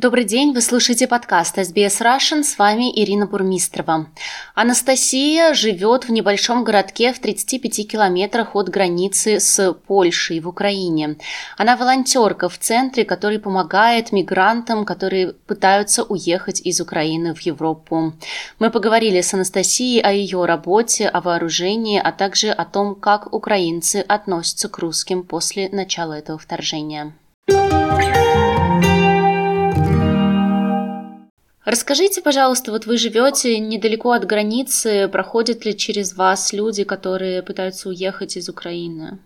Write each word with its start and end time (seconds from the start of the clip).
Добрый 0.00 0.22
день, 0.22 0.52
вы 0.52 0.60
слушаете 0.60 1.08
подкаст 1.08 1.58
SBS 1.58 2.00
Russian, 2.02 2.44
с 2.44 2.56
вами 2.56 2.88
Ирина 3.02 3.26
Бурмистрова. 3.26 4.06
Анастасия 4.54 5.54
живет 5.54 6.04
в 6.04 6.12
небольшом 6.12 6.62
городке 6.62 7.12
в 7.12 7.18
35 7.18 7.88
километрах 7.90 8.54
от 8.54 8.68
границы 8.68 9.40
с 9.40 9.72
Польшей 9.72 10.38
в 10.38 10.46
Украине. 10.46 11.16
Она 11.56 11.76
волонтерка 11.76 12.48
в 12.48 12.56
центре, 12.58 13.04
который 13.04 13.40
помогает 13.40 14.12
мигрантам, 14.12 14.84
которые 14.84 15.32
пытаются 15.32 16.04
уехать 16.04 16.60
из 16.60 16.80
Украины 16.80 17.34
в 17.34 17.40
Европу. 17.40 18.12
Мы 18.60 18.70
поговорили 18.70 19.20
с 19.20 19.34
Анастасией 19.34 20.00
о 20.00 20.12
ее 20.12 20.44
работе, 20.44 21.08
о 21.08 21.20
вооружении, 21.20 22.00
а 22.00 22.12
также 22.12 22.50
о 22.50 22.64
том, 22.64 22.94
как 22.94 23.34
украинцы 23.34 24.04
относятся 24.06 24.68
к 24.68 24.78
русским 24.78 25.24
после 25.24 25.68
начала 25.70 26.12
этого 26.12 26.38
вторжения. 26.38 27.14
Расскажите, 31.70 32.22
пожалуйста, 32.22 32.72
вот 32.72 32.86
вы 32.86 32.96
живете 32.96 33.58
недалеко 33.60 34.12
от 34.12 34.24
границы, 34.24 35.06
проходят 35.06 35.66
ли 35.66 35.76
через 35.76 36.16
вас 36.16 36.54
люди, 36.54 36.82
которые 36.82 37.42
пытаются 37.42 37.90
уехать 37.90 38.38
из 38.38 38.48
Украины? 38.48 39.18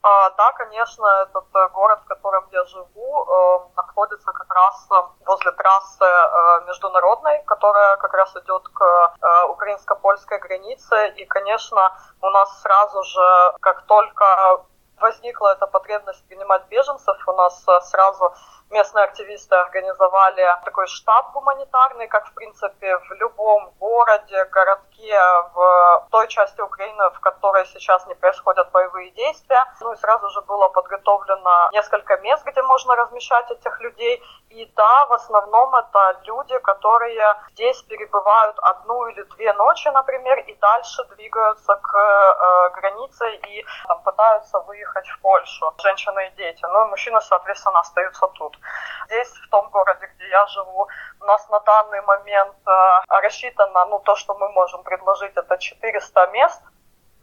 А, 0.00 0.30
да, 0.30 0.52
конечно, 0.52 1.04
этот 1.22 1.46
э, 1.52 1.68
город, 1.74 1.98
в 2.04 2.06
котором 2.06 2.44
я 2.52 2.64
живу, 2.66 3.26
э, 3.26 3.58
находится 3.76 4.30
как 4.30 4.54
раз 4.54 4.86
э, 4.88 4.94
возле 5.26 5.50
трассы 5.50 6.04
э, 6.04 6.66
международной, 6.68 7.42
которая 7.44 7.96
как 7.96 8.14
раз 8.14 8.36
идет 8.36 8.68
к 8.68 8.82
э, 9.20 9.48
украинско-польской 9.48 10.38
границе. 10.38 11.12
И, 11.16 11.24
конечно, 11.24 11.92
у 12.22 12.30
нас 12.30 12.62
сразу 12.62 13.02
же, 13.02 13.52
как 13.60 13.82
только 13.86 14.62
возникла 15.00 15.54
эта 15.54 15.66
потребность 15.66 16.24
принимать 16.28 16.62
беженцев, 16.70 17.16
у 17.26 17.32
нас 17.32 17.64
э, 17.66 17.80
сразу 17.80 18.32
местные 18.70 19.04
активисты 19.04 19.54
организовали 19.54 20.46
такой 20.64 20.86
штаб 20.86 21.32
гуманитарный, 21.32 22.08
как, 22.08 22.26
в 22.26 22.34
принципе, 22.34 22.98
в 22.98 23.12
любом 23.12 23.72
городе, 23.78 24.44
городке, 24.46 25.18
в 25.54 26.06
той 26.10 26.28
части 26.28 26.60
Украины, 26.60 27.10
в 27.10 27.20
которой 27.20 27.66
сейчас 27.66 28.06
не 28.06 28.14
происходят 28.14 28.70
боевые 28.70 29.10
действия. 29.10 29.64
Ну 29.80 29.92
и 29.92 29.96
сразу 29.96 30.28
же 30.30 30.40
было 30.42 30.68
подготовлено 30.68 31.70
несколько 31.72 32.16
мест, 32.18 32.44
где 32.46 32.62
можно 32.62 32.94
размещать 32.96 33.50
этих 33.50 33.80
людей. 33.80 34.22
И 34.50 34.66
да, 34.76 35.06
в 35.06 35.12
основном 35.12 35.74
это 35.74 36.20
люди, 36.24 36.58
которые 36.58 37.36
здесь 37.52 37.80
перебывают 37.82 38.58
одну 38.58 39.06
или 39.06 39.22
две 39.22 39.52
ночи, 39.52 39.88
например, 39.88 40.38
и 40.40 40.54
дальше 40.56 41.04
двигаются 41.16 41.76
к 41.76 41.94
э, 41.96 42.70
границе 42.70 43.32
и 43.36 43.64
там, 43.86 44.02
пытаются 44.02 44.58
выехать 44.60 45.08
в 45.08 45.20
Польшу. 45.20 45.72
Женщины 45.82 46.26
и 46.26 46.36
дети. 46.36 46.64
Ну 46.64 46.86
и 46.86 46.90
мужчины, 46.90 47.20
соответственно, 47.20 47.80
остаются 47.80 48.26
тут. 48.28 48.59
Здесь, 49.06 49.28
в 49.28 49.48
том 49.50 49.68
городе, 49.70 50.06
где 50.14 50.28
я 50.28 50.46
живу, 50.46 50.88
у 51.20 51.24
нас 51.24 51.48
на 51.48 51.60
данный 51.60 52.00
момент 52.02 52.56
э, 52.66 52.70
рассчитано, 53.08 53.86
ну, 53.86 53.98
то, 54.00 54.16
что 54.16 54.34
мы 54.34 54.48
можем 54.50 54.82
предложить, 54.82 55.32
это 55.36 55.58
400 55.58 56.26
мест. 56.28 56.62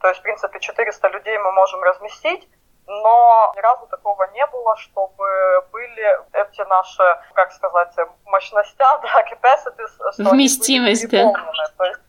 То 0.02 0.10
есть, 0.10 0.20
в 0.20 0.24
принципе, 0.24 0.60
400 0.60 1.08
людей 1.10 1.38
мы 1.40 1.52
можем 1.52 1.82
разместить 1.84 2.48
но 2.88 3.52
ни 3.56 3.60
разу 3.60 3.86
такого 3.88 4.24
не 4.34 4.46
было, 4.48 4.76
чтобы 4.78 5.62
были 5.72 6.20
эти 6.34 6.62
наши, 6.62 7.04
как 7.34 7.52
сказать, 7.52 7.94
мощности, 8.26 8.76
да, 8.80 9.00
capacities, 9.30 10.14
что 10.14 10.30
Вместимость, 10.30 11.10
да. 11.10 11.34
То 11.78 11.84
есть, 11.84 12.00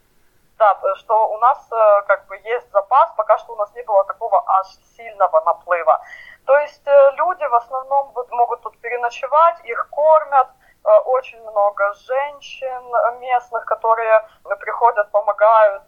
да, 0.57 0.77
что 0.97 1.31
у 1.31 1.39
нас 1.39 1.59
э, 1.71 2.03
как 2.07 2.27
бы 2.27 2.37
есть 2.37 2.71
запас, 2.73 3.13
пока 3.17 3.39
что 3.39 3.53
у 3.53 3.57
нас 3.57 3.73
не 3.75 3.83
было 3.83 4.05
такого 4.05 4.43
аж 4.47 4.67
сильного 4.97 5.41
наплыва. 5.45 6.01
То 6.49 6.59
есть 6.61 6.87
э, 6.87 7.11
люди 7.17 7.45
в 7.45 7.55
основном 7.57 8.11
могут 8.31 8.63
тут 8.63 8.81
переночевать, 8.81 9.61
их 9.65 9.87
кормят, 9.91 10.49
э, 10.83 10.89
очень 11.05 11.39
много 11.43 11.93
женщин 11.93 13.21
местных, 13.21 13.67
которые 13.67 14.27
приходят, 14.59 15.11
помогают, 15.11 15.83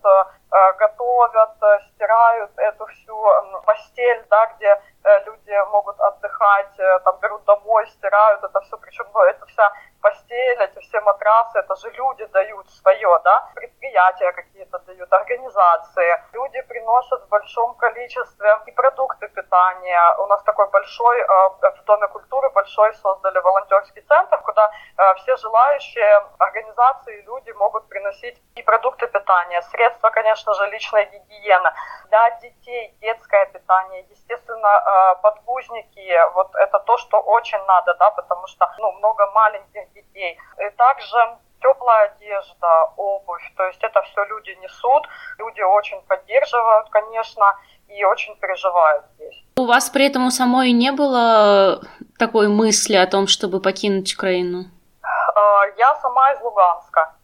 готовят, 0.50 1.50
стирают 1.88 2.50
эту 2.56 2.86
всю 2.86 3.24
постель, 3.64 4.24
да, 4.28 4.46
где 4.56 4.82
люди 5.26 5.70
могут 5.70 5.98
отдыхать, 6.00 6.76
там 7.04 7.18
берут 7.20 7.44
домой, 7.44 7.86
стирают 7.88 8.42
это 8.42 8.60
все, 8.60 8.76
причем 8.78 9.06
ну, 9.14 9.20
это 9.22 9.46
вся 9.46 9.70
постель, 10.00 10.58
эти 10.60 10.78
все 10.80 11.00
матрасы, 11.00 11.58
это 11.58 11.74
же 11.76 11.90
люди 11.90 12.24
дают 12.26 12.68
свое, 12.70 13.20
да, 13.24 13.50
предприятия 13.54 14.32
какие-то 14.32 14.78
дают, 14.80 15.12
организации. 15.12 16.22
Люди 16.32 16.60
приносят 16.62 17.22
в 17.22 17.28
большом 17.28 17.74
количестве 17.74 18.58
и 18.66 18.72
продукты 18.72 19.28
питания. 19.28 20.00
У 20.18 20.26
нас 20.26 20.42
такой 20.42 20.68
большой, 20.70 21.20
э, 21.20 21.24
в 21.60 21.84
Доме 21.84 22.08
культуры 22.08 22.50
большой 22.50 22.94
создали 22.94 23.38
волонтерский 23.38 24.02
центр, 24.02 24.38
куда 24.38 24.70
э, 24.96 25.14
все 25.14 25.36
желающие 25.36 26.22
организации, 26.38 27.22
люди 27.22 27.50
могут 27.52 27.88
приносить 27.88 28.40
и 28.54 28.62
продукты 28.62 29.06
питания, 29.06 29.62
средства, 29.62 30.10
конечно 30.10 30.39
же, 30.54 30.66
личной 30.70 31.06
гигиены. 31.06 31.70
Для 32.08 32.30
детей 32.38 32.94
детское 33.00 33.46
питание, 33.46 34.04
естественно, 34.10 34.68
э, 34.68 35.22
подгузники, 35.22 36.32
вот 36.34 36.54
это 36.54 36.78
то, 36.80 36.96
что 36.98 37.20
очень 37.20 37.58
надо, 37.66 37.94
да, 37.94 38.10
потому 38.10 38.46
что, 38.46 38.70
ну, 38.78 38.92
много 38.92 39.30
маленьких 39.30 39.92
детей. 39.92 40.38
И 40.58 40.70
также 40.70 41.38
теплая 41.60 42.10
одежда, 42.10 42.84
обувь, 42.96 43.52
то 43.56 43.64
есть 43.66 43.82
это 43.82 44.02
все 44.02 44.24
люди 44.24 44.50
несут, 44.62 45.06
люди 45.38 45.60
очень 45.60 46.00
поддерживают, 46.02 46.88
конечно, 46.90 47.44
и 47.88 48.04
очень 48.04 48.36
переживают 48.36 49.04
здесь. 49.14 49.44
У 49.56 49.66
вас 49.66 49.90
при 49.90 50.06
этом 50.06 50.26
у 50.26 50.30
самой 50.30 50.72
не 50.72 50.92
было 50.92 51.80
такой 52.18 52.48
мысли 52.48 52.96
о 52.96 53.06
том, 53.06 53.26
чтобы 53.26 53.60
покинуть 53.60 54.14
Украину? 54.14 54.64
А, 55.02 55.66
я 55.76 55.94
сама 55.96 56.32
из 56.32 56.40
Луганска. 56.40 57.14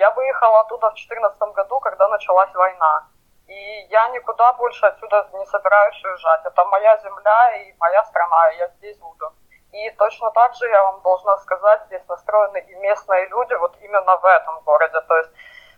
Я 0.00 0.10
выехала 0.12 0.60
оттуда 0.60 0.86
в 0.86 0.94
2014 0.94 1.38
году, 1.52 1.78
когда 1.80 2.08
началась 2.08 2.54
война. 2.54 3.06
И 3.46 3.86
я 3.90 4.08
никуда 4.08 4.54
больше 4.54 4.86
отсюда 4.86 5.28
не 5.34 5.44
собираюсь 5.44 6.02
уезжать. 6.02 6.40
Это 6.46 6.64
моя 6.64 6.96
земля 6.96 7.56
и 7.56 7.74
моя 7.78 8.02
страна, 8.04 8.50
и 8.50 8.56
я 8.56 8.68
здесь 8.68 8.96
буду. 8.96 9.30
И 9.72 9.90
точно 9.98 10.30
так 10.30 10.54
же 10.54 10.66
я 10.70 10.82
вам 10.84 11.02
должна 11.02 11.36
сказать, 11.36 11.82
здесь 11.88 12.08
настроены 12.08 12.60
и 12.60 12.74
местные 12.76 13.26
люди 13.28 13.52
вот 13.54 13.76
именно 13.82 14.16
в 14.16 14.24
этом 14.24 14.60
городе. 14.60 15.02
То 15.02 15.16
есть, 15.18 15.30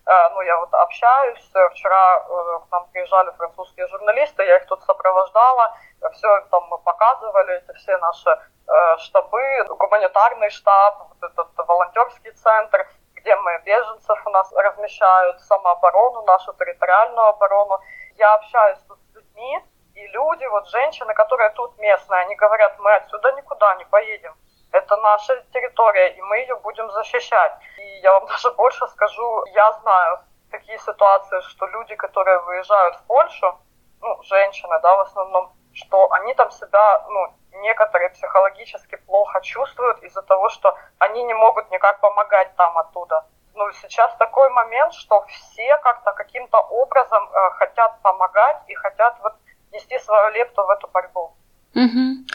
э, 0.05 0.29
ну, 0.29 0.41
я 0.41 0.57
вот 0.57 0.73
общаюсь, 0.73 1.51
вчера 1.71 2.17
э, 2.19 2.59
к 2.65 2.71
нам 2.71 2.87
приезжали 2.93 3.31
французские 3.31 3.87
журналисты, 3.87 4.45
я 4.45 4.55
их 4.55 4.67
тут 4.67 4.81
сопровождала, 4.83 5.75
все 6.13 6.41
там 6.49 6.63
мы 6.69 6.77
показывали, 6.77 7.57
эти 7.57 7.73
все 7.77 7.97
наши 7.97 8.29
э, 8.29 8.97
штабы, 8.99 9.65
гуманитарный 9.67 10.49
штаб, 10.49 11.09
вот 11.09 11.29
этот 11.29 11.67
волонтерский 11.67 12.31
центр, 12.31 12.87
где 13.23 13.35
мы 13.37 13.57
беженцев 13.65 14.21
у 14.25 14.29
нас 14.29 14.51
размещают, 14.51 15.39
самооборону, 15.41 16.23
нашу 16.23 16.53
территориальную 16.53 17.27
оборону. 17.27 17.79
Я 18.17 18.33
общаюсь 18.33 18.79
тут 18.87 18.99
с 18.99 19.15
людьми, 19.15 19.63
и 19.95 20.07
люди, 20.07 20.45
вот 20.45 20.67
женщины, 20.67 21.13
которые 21.13 21.49
тут 21.51 21.77
местные, 21.77 22.21
они 22.21 22.35
говорят, 22.35 22.77
мы 22.79 22.93
отсюда 22.95 23.31
никуда 23.31 23.75
не 23.75 23.85
поедем. 23.85 24.35
Это 24.71 24.97
наша 24.97 25.41
территория, 25.53 26.09
и 26.09 26.21
мы 26.21 26.37
ее 26.39 26.55
будем 26.57 26.91
защищать. 26.91 27.53
И 27.77 27.99
я 28.01 28.11
вам 28.13 28.25
даже 28.27 28.51
больше 28.51 28.85
скажу, 28.87 29.45
я 29.53 29.71
знаю 29.81 30.19
такие 30.51 30.77
ситуации, 30.79 31.39
что 31.41 31.65
люди, 31.67 31.95
которые 31.95 32.39
выезжают 32.39 32.97
в 32.97 33.03
Польшу, 33.07 33.57
ну, 34.01 34.21
женщины, 34.23 34.77
да, 34.81 34.97
в 34.97 34.99
основном, 34.99 35.53
что 35.73 36.11
они 36.11 36.33
там 36.33 36.51
себя, 36.51 37.05
ну, 37.07 37.33
некоторые 37.61 38.09
психологически 38.09 38.95
плохо 39.05 39.41
чувствуют 39.41 40.03
из-за 40.03 40.21
того, 40.21 40.49
что 40.49 40.77
они 40.99 41.23
не 41.23 41.33
могут 41.33 41.71
никак 41.71 41.99
помогать 41.99 42.55
там 42.55 42.77
оттуда. 42.77 43.25
Ну, 43.55 43.71
сейчас 43.81 44.15
такой 44.17 44.49
момент, 44.49 44.93
что 44.93 45.25
все 45.27 45.77
как-то 45.83 46.11
каким-то 46.13 46.57
образом 46.57 47.23
э, 47.23 47.49
хотят 47.51 48.01
помогать 48.01 48.57
и 48.67 48.73
хотят 48.73 49.15
вот 49.21 49.33
нести 49.71 49.99
свою 49.99 50.33
лепту 50.33 50.63
в 50.63 50.69
эту 50.69 50.87
борьбу. 50.87 51.33
Угу. 51.75 52.25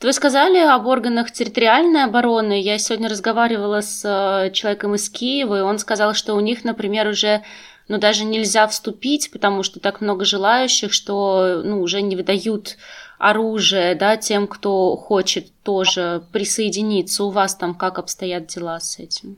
Вы 0.00 0.12
сказали 0.12 0.58
об 0.58 0.86
органах 0.86 1.30
территориальной 1.30 2.04
обороны. 2.04 2.60
Я 2.60 2.78
сегодня 2.78 3.08
разговаривала 3.08 3.80
с 3.80 4.02
э, 4.04 4.50
человеком 4.52 4.94
из 4.94 5.10
Киева, 5.10 5.58
и 5.58 5.62
он 5.62 5.78
сказал, 5.78 6.14
что 6.14 6.34
у 6.34 6.40
них, 6.40 6.64
например, 6.64 7.06
уже 7.06 7.42
ну, 7.88 7.98
даже 7.98 8.24
нельзя 8.24 8.66
вступить, 8.66 9.30
потому 9.30 9.62
что 9.62 9.80
так 9.80 10.00
много 10.00 10.24
желающих, 10.24 10.92
что 10.92 11.60
ну, 11.62 11.80
уже 11.80 12.02
не 12.02 12.16
выдают 12.16 12.76
оружие 13.18 13.94
да, 13.94 14.16
тем, 14.16 14.46
кто 14.46 14.96
хочет 14.96 15.46
тоже 15.62 16.22
присоединиться. 16.32 17.24
У 17.24 17.30
вас 17.30 17.54
там 17.54 17.74
как 17.74 17.98
обстоят 17.98 18.46
дела 18.46 18.80
с 18.80 18.98
этим? 18.98 19.36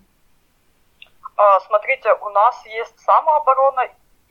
А, 1.37 1.61
смотрите, 1.61 2.13
у 2.15 2.29
нас 2.31 2.67
есть 2.67 2.99
самооборона 3.01 3.89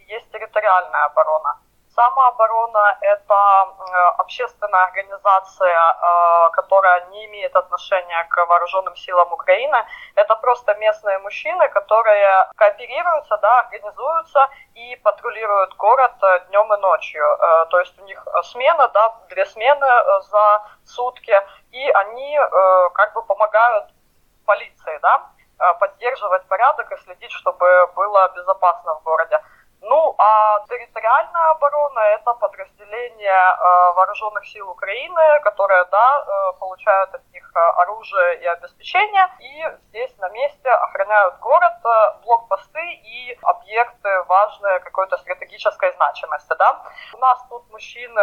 есть 0.08 0.32
территориальная 0.32 1.06
оборона 1.06 1.58
Самооборона– 1.98 2.96
это 3.02 3.36
общественная 4.20 4.84
организация, 4.84 5.76
э, 5.76 6.50
которая 6.52 7.06
не 7.08 7.26
имеет 7.26 7.56
отношения 7.56 8.24
к 8.26 8.46
вооруженным 8.46 8.96
силам 8.96 9.34
Украины. 9.34 9.84
Это 10.14 10.36
просто 10.36 10.76
местные 10.76 11.18
мужчины, 11.20 11.68
которые 11.70 12.50
кооперируются, 12.56 13.38
да, 13.38 13.60
организуются 13.62 14.48
и 14.76 14.96
патрулируют 14.98 15.76
город 15.78 16.14
э, 16.22 16.40
днем 16.50 16.72
и 16.72 16.78
ночью. 16.78 17.24
Э, 17.24 17.66
то 17.72 17.80
есть 17.80 18.00
у 18.00 18.04
них 18.04 18.24
смена, 18.44 18.88
да, 18.90 19.16
две 19.30 19.46
смены 19.48 19.88
за 20.22 20.62
сутки, 20.86 21.36
и 21.72 21.90
они 21.90 22.40
как 22.94 23.14
бы 23.14 23.24
помогают 23.24 23.86
полиции, 24.46 25.00
да, 25.02 25.30
поддерживать 25.80 26.48
порядок 26.48 26.92
и 26.92 26.98
следить, 26.98 27.32
чтобы 27.32 27.88
было 27.96 28.32
безопасно 28.36 28.96
в 28.96 29.04
городе. 29.04 29.42
Ну, 29.82 30.16
а 30.18 30.60
территориальная 30.68 31.52
оборона– 31.52 32.00
это 32.16 32.34
подразделение 32.34 33.30
э, 33.30 33.94
вооруженных 33.94 34.46
сил 34.48 34.70
Украины, 34.70 35.40
которые, 35.44 35.86
да, 35.86 36.26
э, 36.26 36.54
получают 36.60 37.14
от 37.14 37.22
них 37.32 37.52
э, 37.56 37.60
оружие 37.60 38.42
и 38.42 38.46
обеспечение, 38.48 39.30
и 39.40 39.78
здесь 39.90 40.18
на 40.18 40.30
месте 40.30 40.70
охраняют 40.70 41.38
город, 41.40 41.74
э, 41.86 42.14
блокпосты 42.24 42.82
и 42.82 43.38
объекты 43.44 44.24
важные 44.24 44.80
какой-то 44.80 45.18
стратегической 45.18 45.94
значимости, 45.94 46.56
да. 46.58 46.82
У 47.14 47.18
нас 47.20 47.46
тут 47.48 47.70
мужчины, 47.70 48.22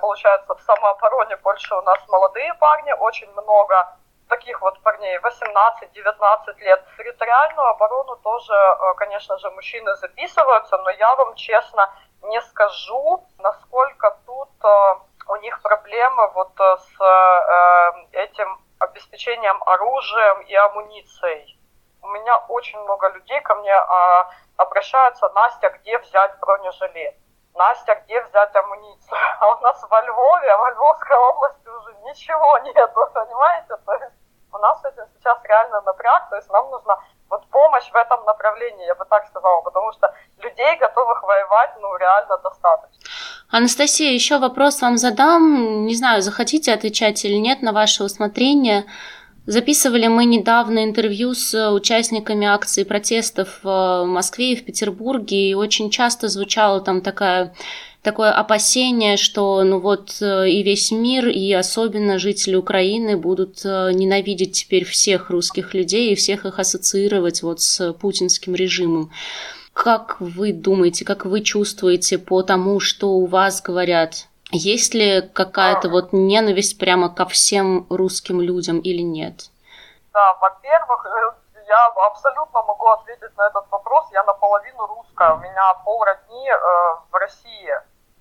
получается, 0.00 0.54
в 0.54 0.60
самообороне 0.62 1.36
больше 1.36 1.74
у 1.74 1.82
нас 1.82 1.98
молодые 2.08 2.54
парни, 2.54 2.92
очень 2.92 3.30
много 3.32 3.94
таких 4.28 4.60
вот 4.60 4.80
парней 4.82 5.18
18-19 5.18 6.58
лет. 6.58 6.84
Территориальную 6.96 7.68
оборону 7.68 8.16
тоже, 8.16 8.54
э, 8.54 8.94
конечно 8.96 9.38
же, 9.38 9.50
мужчины 9.50 9.94
записываются, 9.96 10.76
но 10.78 10.90
я 10.90 11.14
вам 11.16 11.34
честно 11.34 11.92
не 12.22 12.40
скажу, 12.42 13.24
насколько 13.38 14.16
тут 14.26 14.50
э, 14.62 14.94
у 15.28 15.36
них 15.36 15.60
проблемы 15.62 16.28
вот 16.34 16.52
э, 16.58 16.76
с 16.78 17.94
этим 18.12 18.58
обеспечением 18.78 19.62
оружием 19.64 20.40
и 20.42 20.54
амуницией. 20.54 21.58
У 22.02 22.08
меня 22.08 22.36
очень 22.48 22.78
много 22.80 23.08
людей 23.08 23.40
ко 23.40 23.54
мне 23.54 23.74
а, 23.74 24.30
обращаются, 24.56 25.28
Настя, 25.30 25.70
где 25.70 25.98
взять 25.98 26.38
бронежилет? 26.38 27.14
Настя, 27.54 28.02
где 28.04 28.20
взять 28.22 28.54
амуницию? 28.54 29.18
А 29.40 29.54
у 29.54 29.60
нас 29.60 29.84
во 29.88 30.00
Львове, 30.02 30.56
во 30.56 30.70
Львовской 30.70 31.16
области 31.16 31.68
уже 31.68 31.94
ничего 32.04 32.58
нету, 32.58 33.00
понимаете? 33.14 33.76
То 33.84 33.92
есть 33.94 34.14
у 34.52 34.58
нас 34.58 34.80
с 34.80 34.84
этим 34.84 35.04
сейчас 35.18 35.38
реально 35.44 35.80
напряг, 35.82 36.28
то 36.30 36.36
есть 36.36 36.50
нам 36.50 36.70
нужна 36.70 36.98
вот 37.30 37.46
помощь 37.48 37.90
в 37.90 37.94
этом 37.96 38.24
направлении, 38.24 38.86
я 38.86 38.94
бы 38.94 39.04
так 39.06 39.26
сказала, 39.26 39.60
потому 39.62 39.92
что 39.92 40.14
людей, 40.38 40.76
готовых 40.76 41.22
воевать, 41.22 41.70
ну, 41.80 41.96
реально 41.96 42.38
достаточно. 42.38 43.00
Анастасия, 43.50 44.12
еще 44.12 44.38
вопрос 44.38 44.82
вам 44.82 44.96
задам. 44.96 45.86
Не 45.86 45.94
знаю, 45.94 46.22
захотите 46.22 46.72
отвечать 46.72 47.24
или 47.24 47.36
нет 47.36 47.62
на 47.62 47.72
ваше 47.72 48.04
усмотрение. 48.04 48.84
Записывали 49.46 50.06
мы 50.06 50.24
недавно 50.24 50.84
интервью 50.84 51.34
с 51.34 51.70
участниками 51.70 52.46
акции 52.46 52.82
протестов 52.82 53.60
в 53.62 54.04
Москве 54.06 54.52
и 54.52 54.56
в 54.56 54.64
Петербурге, 54.64 55.50
и 55.50 55.54
очень 55.54 55.90
часто 55.90 56.28
звучала 56.28 56.80
там 56.80 57.02
такая 57.02 57.54
такое 58.00 58.32
опасение, 58.32 59.16
что 59.16 59.64
ну 59.64 59.80
вот 59.80 60.18
э, 60.20 60.50
и 60.50 60.62
весь 60.62 60.92
мир, 60.92 61.28
и 61.28 61.52
особенно 61.52 62.18
жители 62.18 62.54
Украины 62.54 63.16
будут 63.16 63.62
э, 63.64 63.92
ненавидеть 63.92 64.52
теперь 64.52 64.84
всех 64.84 65.30
русских 65.30 65.72
людей 65.72 66.12
и 66.12 66.14
всех 66.14 66.44
их 66.44 66.58
ассоциировать 66.58 67.42
вот 67.42 67.62
с 67.62 67.92
путинским 67.94 68.54
режимом. 68.54 69.10
Как 69.72 70.20
вы 70.20 70.52
думаете, 70.52 71.04
как 71.04 71.24
вы 71.24 71.40
чувствуете 71.40 72.18
по 72.18 72.42
тому, 72.42 72.78
что 72.78 73.10
у 73.14 73.24
вас 73.24 73.62
говорят? 73.62 74.28
Есть 74.56 74.94
ли 74.94 75.20
какая-то 75.20 75.88
вот 75.88 76.12
ненависть 76.12 76.78
прямо 76.78 77.12
ко 77.12 77.26
всем 77.26 77.86
русским 77.90 78.40
людям 78.40 78.78
или 78.78 79.02
нет? 79.02 79.50
Да, 80.12 80.34
во-первых, 80.40 81.04
э, 81.06 81.64
я 81.66 81.86
абсолютно 82.06 82.62
могу 82.62 82.86
ответить 82.86 83.36
на 83.36 83.48
этот 83.48 83.64
вопрос. 83.68 84.06
Я 84.12 84.22
наполовину 84.22 84.86
русская, 84.86 85.34
у 85.34 85.38
меня 85.38 85.74
пол 85.84 86.04
родни 86.04 86.48
э, 86.48 86.56
в 87.10 87.14
России. 87.14 87.68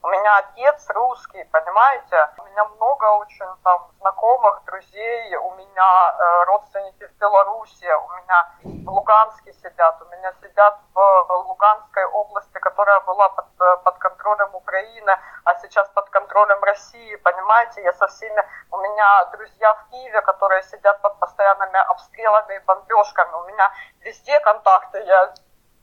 У 0.05 0.09
меня 0.09 0.37
отец 0.37 0.89
русский, 0.89 1.45
понимаете? 1.45 2.27
У 2.37 2.43
меня 2.43 2.65
много 2.65 3.05
очень 3.05 3.47
там 3.63 3.89
знакомых, 4.01 4.61
друзей, 4.65 5.33
у 5.37 5.51
меня 5.51 6.15
э, 6.19 6.43
родственники 6.43 7.07
в 7.07 7.17
Беларуси, 7.19 7.85
у 7.85 8.09
меня 8.17 8.51
в 8.63 8.89
Луганске 8.89 9.53
сидят, 9.53 10.01
у 10.01 10.05
меня 10.13 10.33
сидят 10.41 10.77
в 10.93 11.43
Луганской 11.47 12.03
области, 12.03 12.57
которая 12.59 12.99
была 12.99 13.29
под, 13.29 13.45
э, 13.61 13.77
под 13.85 13.97
контролем 13.99 14.53
Украины, 14.53 15.17
а 15.45 15.55
сейчас 15.55 15.87
под 15.91 16.09
контролем 16.09 16.61
России, 16.61 17.15
понимаете? 17.15 17.81
Я 17.83 17.93
со 17.93 18.07
всеми... 18.07 18.43
У 18.71 18.77
меня 18.79 19.25
друзья 19.31 19.73
в 19.73 19.89
Киеве, 19.89 20.21
которые 20.23 20.63
сидят 20.63 21.01
под 21.01 21.17
постоянными 21.19 21.79
обстрелами 21.91 22.55
и 22.55 22.59
бомбежками. 22.65 23.33
У 23.35 23.45
меня 23.45 23.71
везде 24.01 24.37
контакты, 24.41 25.01
я 25.01 25.33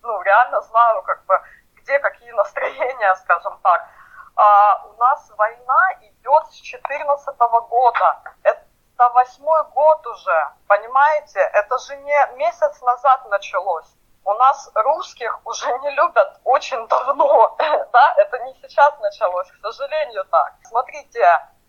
ну, 0.03 0.21
реально 0.21 0.61
знаю, 0.61 1.01
как 1.05 1.25
бы, 1.25 1.41
где 1.77 1.99
какие 2.01 2.33
настроения, 2.33 3.15
скажем 3.15 3.59
так 3.63 3.89
а, 4.37 4.85
у 4.87 4.93
нас 4.95 5.31
война 5.37 5.93
идет 6.01 6.47
с 6.47 6.61
2014 6.61 7.39
года. 7.69 8.23
Это 8.43 9.09
восьмой 9.15 9.65
год 9.71 10.07
уже, 10.07 10.53
понимаете? 10.67 11.41
Это 11.41 11.79
же 11.79 11.97
не 11.97 12.37
месяц 12.37 12.81
назад 12.83 13.27
началось. 13.27 13.87
У 14.25 14.35
нас 14.35 14.71
русских 14.75 15.41
уже 15.47 15.67
не 15.79 15.91
любят 15.91 16.41
очень 16.45 16.87
давно, 16.89 17.57
да, 17.59 18.15
это 18.19 18.39
не 18.41 18.55
сейчас 18.55 18.99
началось, 19.01 19.51
к 19.51 19.61
сожалению 19.63 20.25
так. 20.27 20.55
Смотрите, 20.65 21.27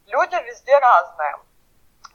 люди 0.07 0.35
везде 0.35 0.77
разные 0.77 1.37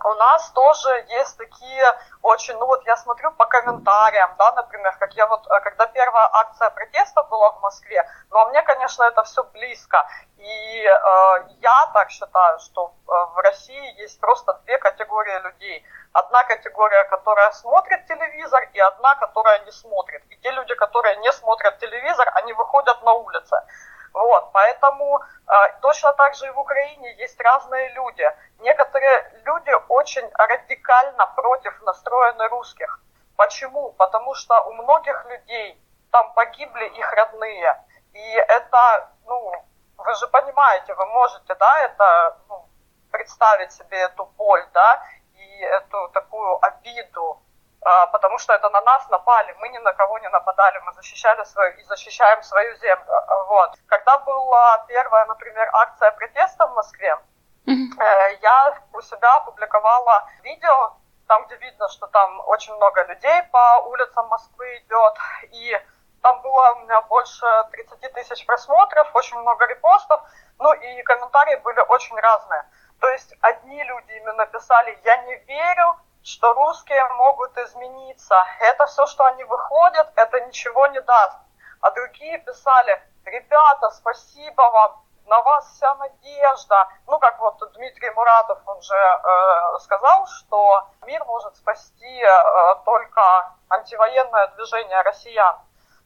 у 0.04 0.14
нас 0.14 0.50
тоже 0.50 1.06
есть 1.08 1.36
такие 1.38 1.84
очень, 2.22 2.54
ну 2.58 2.66
вот 2.66 2.84
я 2.86 2.96
смотрю 2.96 3.30
по 3.32 3.46
комментариям, 3.46 4.30
да, 4.38 4.52
например, 4.52 4.96
как 4.98 5.14
я 5.14 5.26
вот, 5.26 5.46
э, 5.46 5.60
когда 5.60 5.86
первая 5.86 6.28
акция 6.32 6.70
протеста 6.70 7.22
была 7.24 7.52
в 7.52 7.60
Москве, 7.62 8.08
ну 8.30 8.38
а 8.38 8.46
мне, 8.46 8.62
конечно, 8.62 9.04
это 9.04 9.22
все 9.24 9.44
близко, 9.44 10.06
и 10.36 10.84
э, 10.84 11.48
я 11.60 11.90
так 11.94 12.10
считаю, 12.10 12.58
что 12.58 12.92
э, 13.08 13.10
в 13.34 13.38
России 13.38 14.00
есть 14.00 14.20
просто 14.20 14.54
две 14.64 14.78
категории 14.78 15.38
людей. 15.38 15.84
Одна 16.12 16.44
категория, 16.44 17.04
которая 17.04 17.50
смотрит 17.52 18.06
телевизор, 18.06 18.68
и 18.72 18.78
одна, 18.78 19.14
которая 19.16 19.58
не 19.64 19.72
смотрит. 19.72 20.22
И 20.30 20.36
те 20.36 20.50
люди, 20.50 20.74
которые 20.74 21.16
не 21.16 21.32
смотрят 21.32 21.78
телевизор, 21.78 22.30
они 22.34 22.52
выходят 22.52 23.02
на 23.02 23.12
улицы. 23.12 23.56
Вот, 24.16 24.50
поэтому 24.52 25.20
э, 25.20 25.52
точно 25.82 26.10
так 26.14 26.34
же 26.34 26.46
и 26.46 26.50
в 26.50 26.58
Украине 26.58 27.12
есть 27.16 27.38
разные 27.38 27.90
люди. 27.90 28.24
Некоторые 28.60 29.30
люди 29.44 29.70
очень 29.90 30.26
радикально 30.32 31.26
против 31.36 31.82
настроены 31.82 32.48
русских. 32.48 32.98
Почему? 33.36 33.92
Потому 33.92 34.34
что 34.34 34.58
у 34.62 34.72
многих 34.72 35.22
людей 35.26 35.78
там 36.10 36.32
погибли 36.32 36.86
их 36.86 37.12
родные. 37.12 37.84
И 38.14 38.30
это, 38.48 39.10
ну, 39.26 39.52
вы 39.98 40.14
же 40.14 40.26
понимаете, 40.28 40.94
вы 40.94 41.04
можете, 41.04 41.54
да, 41.54 41.80
это 41.80 42.38
ну, 42.48 42.66
представить 43.10 43.72
себе 43.72 43.98
эту 43.98 44.24
боль, 44.38 44.66
да, 44.72 45.02
и 45.34 45.60
эту 45.60 46.08
такую 46.14 46.58
обиду 46.64 47.42
потому 48.10 48.38
что 48.38 48.52
это 48.52 48.68
на 48.70 48.80
нас 48.80 49.08
напали, 49.10 49.54
мы 49.60 49.68
ни 49.68 49.78
на 49.78 49.92
кого 49.92 50.18
не 50.18 50.28
нападали, 50.28 50.78
мы 50.84 50.92
защищали 50.94 51.44
свою 51.44 51.72
и 51.76 51.84
защищаем 51.84 52.42
свою 52.42 52.76
землю. 52.78 53.12
А, 53.12 53.44
вот. 53.44 53.74
Когда 53.86 54.18
была 54.18 54.84
первая, 54.88 55.24
например, 55.26 55.70
акция 55.72 56.10
протеста 56.10 56.66
в 56.66 56.74
Москве, 56.74 57.16
mm-hmm. 57.66 58.38
я 58.42 58.82
у 58.92 59.00
себя 59.02 59.36
опубликовала 59.36 60.28
видео, 60.42 60.94
там, 61.28 61.46
где 61.46 61.56
видно, 61.56 61.88
что 61.88 62.08
там 62.08 62.42
очень 62.46 62.74
много 62.74 63.04
людей 63.04 63.42
по 63.52 63.82
улицам 63.86 64.26
Москвы 64.26 64.78
идет, 64.78 65.14
и 65.52 65.80
там 66.22 66.40
было 66.42 66.72
у 66.72 66.78
меня 66.80 67.00
больше 67.02 67.46
30 67.70 68.12
тысяч 68.14 68.44
просмотров, 68.46 69.14
очень 69.14 69.38
много 69.38 69.64
репостов, 69.66 70.20
ну 70.58 70.72
и 70.72 71.02
комментарии 71.02 71.56
были 71.56 71.78
очень 71.88 72.18
разные. 72.18 72.64
То 73.00 73.08
есть 73.10 73.32
одни 73.42 73.80
люди 73.84 74.12
именно 74.12 74.44
писали, 74.46 74.98
я 75.04 75.18
не 75.18 75.36
верю, 75.36 75.96
что 76.26 76.52
русские 76.54 77.06
могут 77.10 77.56
измениться. 77.56 78.36
Это 78.60 78.86
все, 78.86 79.06
что 79.06 79.24
они 79.26 79.44
выходят, 79.44 80.12
это 80.16 80.40
ничего 80.40 80.88
не 80.88 81.00
даст. 81.00 81.38
А 81.80 81.90
другие 81.92 82.38
писали, 82.38 83.00
ребята, 83.24 83.90
спасибо 83.90 84.60
вам, 84.60 85.04
на 85.26 85.40
вас 85.42 85.70
вся 85.70 85.94
надежда. 85.94 86.88
Ну, 87.06 87.20
как 87.20 87.38
вот 87.38 87.62
Дмитрий 87.74 88.10
Муратов, 88.10 88.58
он 88.66 88.82
же 88.82 88.96
э, 88.96 89.78
сказал, 89.78 90.26
что 90.26 90.88
мир 91.02 91.24
может 91.26 91.56
спасти 91.56 92.20
э, 92.20 92.74
только 92.84 93.52
антивоенное 93.68 94.48
движение 94.48 95.02
россиян. 95.02 95.56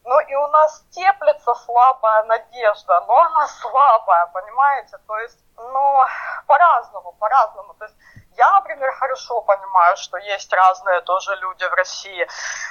Ну 0.05 0.21
и 0.21 0.35
у 0.35 0.47
нас 0.49 0.85
теплится 0.91 1.55
слабая 1.55 2.25
надежда, 2.25 3.01
но 3.07 3.17
она 3.23 3.47
слабая, 3.47 4.27
понимаете? 4.27 4.99
То 5.07 5.19
есть, 5.19 5.39
ну, 5.57 6.05
по-разному, 6.47 7.13
по-разному. 7.13 7.75
То 7.75 7.85
есть 7.85 7.97
я, 8.37 8.53
например, 8.53 8.93
хорошо 8.93 9.41
понимаю, 9.43 9.97
что 9.97 10.17
есть 10.19 10.53
разные 10.53 11.01
тоже 11.03 11.35
люди 11.37 11.65
в 11.65 11.75
России. 11.75 12.29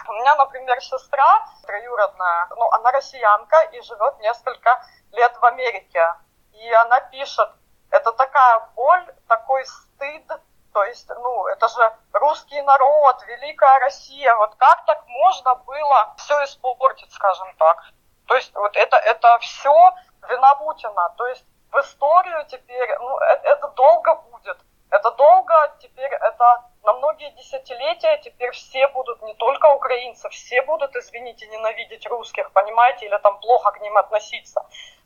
У 0.07 0.13
меня, 0.13 0.35
например, 0.35 0.81
сестра 0.81 1.45
троюродная, 1.65 2.47
ну, 2.55 2.69
она 2.71 2.91
россиянка 2.91 3.59
и 3.73 3.81
живет 3.81 4.19
несколько 4.19 4.83
лет 5.11 5.35
в 5.37 5.45
Америке. 5.45 6.15
И 6.53 6.73
она 6.73 6.99
пишет, 7.01 7.49
это 7.91 8.11
такая 8.13 8.59
боль, 8.75 9.05
такой 9.27 9.65
стыд, 9.65 10.27
то 10.73 10.83
есть, 10.83 11.09
ну, 11.09 11.47
это 11.47 11.67
же 11.67 11.93
русский 12.13 12.61
народ, 12.61 13.23
великая 13.27 13.79
Россия, 13.79 14.35
вот 14.35 14.55
как 14.55 14.85
так 14.85 15.03
можно 15.07 15.55
было 15.55 16.13
все 16.17 16.43
испортить, 16.43 17.11
скажем 17.13 17.53
так. 17.57 17.83
То 18.27 18.35
есть 18.35 18.53
вот 18.55 18.75
это, 18.77 18.97
это 18.97 19.39
все 19.39 19.93
вина 20.29 20.55
Путина, 20.55 21.13
то 21.17 21.27
есть 21.27 21.43
в 21.71 21.79
историю 21.79 22.45
теперь, 22.47 22.97
ну, 22.99 23.17
это, 23.17 23.47
это 23.47 23.67
долго 23.69 24.15
будет, 24.15 24.57
это 24.89 25.11
долго, 25.11 25.53
теперь 25.79 26.11
это 26.11 26.63
на 26.83 26.93
многие 26.93 27.31
десятилетия, 27.31 28.19
теперь 28.23 28.51
все 28.51 28.87
будут, 28.87 29.21
не 29.21 29.33
только 29.35 29.67
украинцы, 29.73 30.29
все 30.29 30.61
будут, 30.63 30.95
извините, 30.95 31.47
ненавидеть 31.47 32.07
русских, 32.07 32.51
понимаете, 32.51 33.05
или 33.05 33.17
там 33.17 33.39
плохо 33.39 33.71
к 33.71 33.81
ним 33.81 33.97
относиться. 33.97 34.61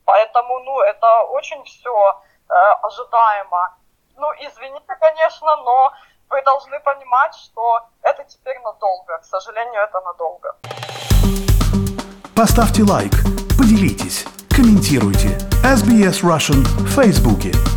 Поэтому, 0.05 0.59
ну, 0.59 0.79
это 0.81 1.23
очень 1.23 1.63
все 1.63 2.21
э, 2.49 2.53
ожидаемо. 2.81 3.75
Ну, 4.15 4.27
извините, 4.39 4.95
конечно, 4.99 5.55
но 5.57 5.93
вы 6.29 6.41
должны 6.43 6.79
понимать, 6.79 7.35
что 7.35 7.81
это 8.01 8.23
теперь 8.23 8.59
надолго. 8.59 9.17
К 9.19 9.25
сожалению, 9.25 9.81
это 9.81 9.99
надолго. 10.01 10.55
Поставьте 12.35 12.83
лайк, 12.83 13.11
поделитесь, 13.57 14.25
комментируйте. 14.49 15.37
SBS 15.63 16.23
Russian 16.23 16.63
в 16.83 16.95
Фейсбуке. 16.95 17.72